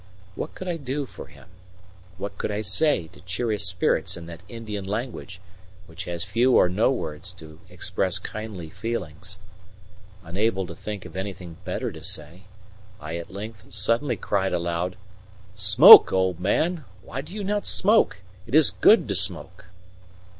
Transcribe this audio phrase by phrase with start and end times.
[0.33, 1.45] What could I do for him?
[2.17, 5.39] What could I say to cheer his spirits in that Indian language,
[5.85, 9.37] which has few or no words to express kindly feelings?
[10.23, 12.45] Unable to think of anything better to say,
[12.99, 14.95] I at length suddenly cried aloud:
[15.53, 16.83] "Smoke, old man!
[17.03, 18.21] Why do you not smoke?
[18.47, 19.65] It is good to smoke."